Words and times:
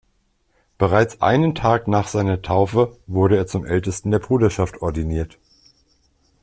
Bereits 0.79 1.21
einen 1.21 1.53
Tag 1.53 1.87
nach 1.87 2.07
seiner 2.07 2.41
Taufe 2.41 2.97
wurde 3.05 3.37
er 3.37 3.45
zum 3.45 3.67
Ältesten 3.67 4.09
der 4.09 4.17
Bruderschaft 4.17 4.81
ordiniert. 4.81 5.37